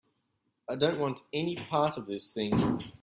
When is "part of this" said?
1.57-2.33